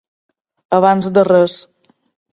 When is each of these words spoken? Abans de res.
Abans 0.79 1.11
de 1.19 1.27
res. 1.31 1.61